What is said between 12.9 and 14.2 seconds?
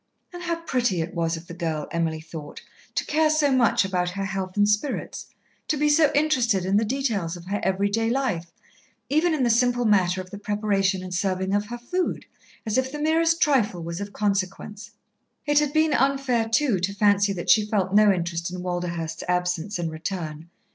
the merest trifle was of